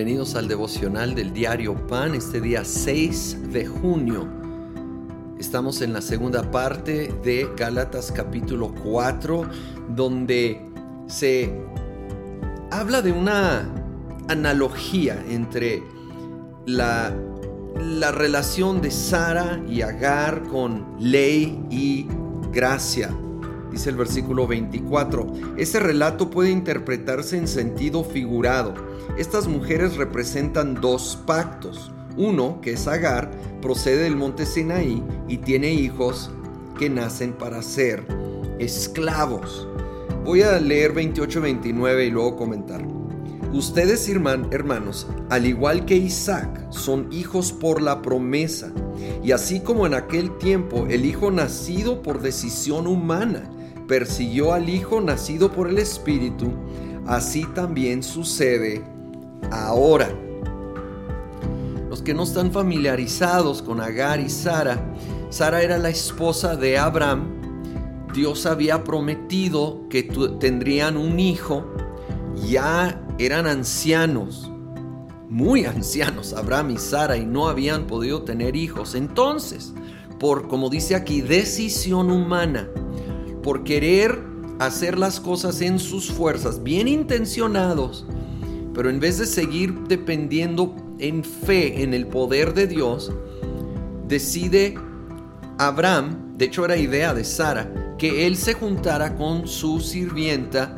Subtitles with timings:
[0.00, 4.26] bienvenidos al devocional del diario Pan, este día 6 de junio.
[5.38, 9.42] Estamos en la segunda parte de Gálatas capítulo 4,
[9.90, 10.58] donde
[11.06, 11.52] se
[12.70, 13.68] habla de una
[14.28, 15.82] analogía entre
[16.64, 17.14] la,
[17.78, 22.06] la relación de Sara y Agar con ley y
[22.50, 23.14] gracia
[23.70, 25.32] dice el versículo 24.
[25.56, 28.74] Ese relato puede interpretarse en sentido figurado.
[29.16, 31.92] Estas mujeres representan dos pactos.
[32.16, 33.30] Uno, que es Agar,
[33.62, 36.30] procede del monte Sinaí y tiene hijos
[36.78, 38.04] que nacen para ser
[38.58, 39.68] esclavos.
[40.24, 42.86] Voy a leer 28-29 y luego comentar.
[43.52, 48.72] Ustedes, hermanos, al igual que Isaac, son hijos por la promesa.
[49.24, 53.50] Y así como en aquel tiempo el hijo nacido por decisión humana
[53.90, 56.52] persiguió al Hijo nacido por el Espíritu,
[57.08, 58.84] así también sucede
[59.50, 60.08] ahora.
[61.88, 64.94] Los que no están familiarizados con Agar y Sara,
[65.28, 67.32] Sara era la esposa de Abraham.
[68.14, 70.04] Dios había prometido que
[70.38, 71.66] tendrían un hijo.
[72.48, 74.52] Ya eran ancianos,
[75.28, 78.94] muy ancianos, Abraham y Sara, y no habían podido tener hijos.
[78.94, 79.72] Entonces,
[80.20, 82.68] por, como dice aquí, decisión humana,
[83.42, 84.18] por querer
[84.58, 88.04] hacer las cosas en sus fuerzas, bien intencionados,
[88.74, 93.12] pero en vez de seguir dependiendo en fe en el poder de Dios,
[94.06, 94.74] decide
[95.58, 100.76] Abraham, de hecho era idea de Sara, que él se juntara con su sirvienta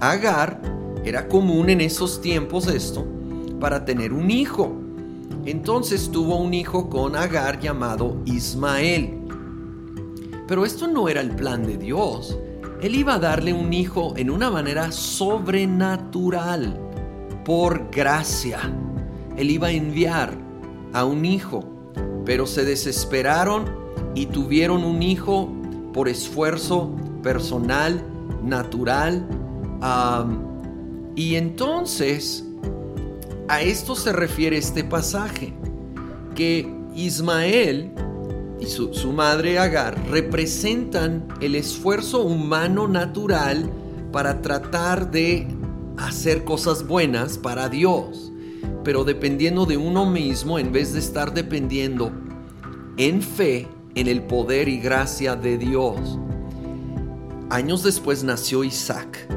[0.00, 0.60] Agar,
[1.04, 3.06] era común en esos tiempos esto,
[3.60, 4.74] para tener un hijo.
[5.46, 9.23] Entonces tuvo un hijo con Agar llamado Ismael.
[10.46, 12.38] Pero esto no era el plan de Dios.
[12.82, 16.78] Él iba a darle un hijo en una manera sobrenatural,
[17.44, 18.60] por gracia.
[19.36, 20.36] Él iba a enviar
[20.92, 21.64] a un hijo,
[22.24, 23.64] pero se desesperaron
[24.14, 25.50] y tuvieron un hijo
[25.92, 28.04] por esfuerzo personal,
[28.42, 29.26] natural.
[31.16, 32.44] y entonces,
[33.48, 35.52] a esto se refiere este pasaje,
[36.34, 37.92] que Ismael
[38.66, 43.70] su, madre Agar representan el esfuerzo humano natural
[44.12, 45.48] para tratar de
[45.96, 48.32] hacer cosas buenas para Dios,
[48.82, 52.12] pero dependiendo de uno mismo en vez de estar dependiendo
[52.96, 56.18] en fe en el poder y gracia de Dios.
[57.50, 59.28] Años después nació Isaac.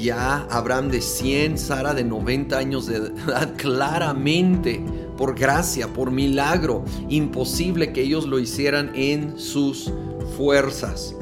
[0.00, 4.82] Ya Abraham de 100, Sara de 90 años de edad, claramente
[5.16, 9.92] por gracia, por milagro, imposible que ellos lo hicieran en sus
[10.36, 11.14] fuerzas.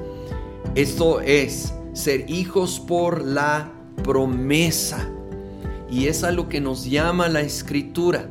[0.75, 5.09] Esto es ser hijos por la promesa.
[5.91, 8.31] Y es a lo que nos llama la escritura.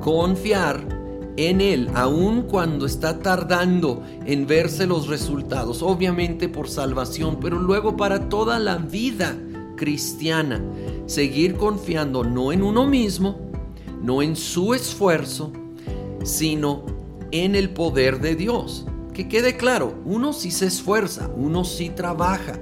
[0.00, 0.98] Confiar
[1.36, 7.96] en Él, aun cuando está tardando en verse los resultados, obviamente por salvación, pero luego
[7.96, 9.36] para toda la vida
[9.76, 10.60] cristiana,
[11.06, 13.47] seguir confiando no en uno mismo,
[14.02, 15.52] no en su esfuerzo,
[16.24, 16.84] sino
[17.30, 18.86] en el poder de Dios.
[19.12, 22.58] Que quede claro, uno sí se esfuerza, uno sí trabaja,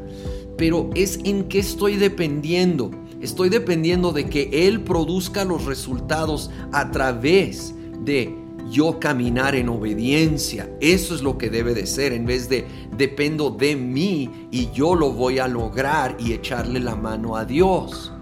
[0.56, 2.90] pero es en qué estoy dependiendo.
[3.20, 8.34] Estoy dependiendo de que Él produzca los resultados a través de
[8.70, 10.70] yo caminar en obediencia.
[10.80, 14.94] Eso es lo que debe de ser, en vez de dependo de mí y yo
[14.94, 18.12] lo voy a lograr y echarle la mano a Dios.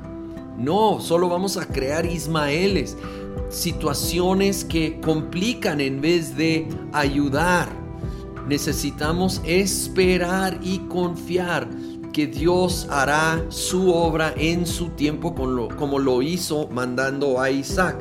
[0.57, 2.97] No, solo vamos a crear Ismaeles,
[3.49, 7.69] situaciones que complican en vez de ayudar.
[8.49, 11.69] Necesitamos esperar y confiar
[12.13, 17.97] que Dios hará su obra en su tiempo como lo hizo mandando a Isaac.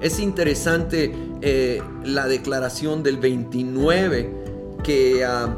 [0.00, 4.34] Es interesante eh, la declaración del 29
[4.82, 5.56] que ah,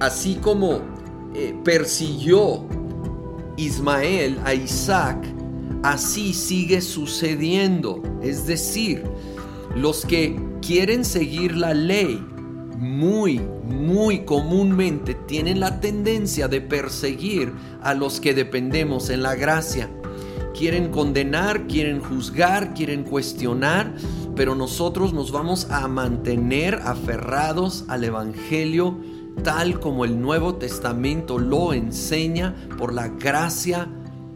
[0.00, 0.80] así como
[1.34, 2.64] eh, persiguió
[3.58, 5.26] Ismael a Isaac,
[5.82, 8.00] así sigue sucediendo.
[8.22, 9.02] Es decir,
[9.74, 12.24] los que quieren seguir la ley
[12.78, 17.52] muy, muy comúnmente tienen la tendencia de perseguir
[17.82, 19.90] a los que dependemos en la gracia.
[20.56, 23.92] Quieren condenar, quieren juzgar, quieren cuestionar,
[24.36, 28.96] pero nosotros nos vamos a mantener aferrados al Evangelio
[29.42, 33.88] tal como el Nuevo Testamento lo enseña por la gracia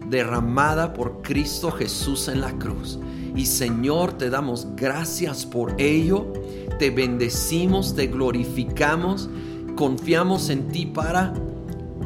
[0.09, 2.99] derramada por Cristo Jesús en la cruz.
[3.35, 6.33] Y Señor, te damos gracias por ello,
[6.79, 9.31] te bendecimos, te glorificamos,
[9.75, 11.33] confiamos en ti para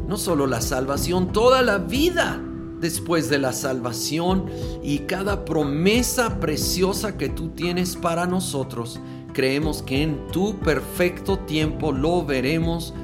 [0.06, 2.40] no solo la salvación, toda la vida
[2.80, 4.46] después de la salvación
[4.82, 9.00] y cada promesa preciosa que tú tienes para nosotros.
[9.32, 12.94] Creemos que en tu perfecto tiempo lo veremos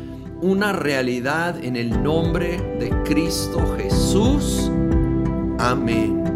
[0.41, 4.71] una realidad en el nombre de Cristo Jesús.
[5.59, 6.32] Amén.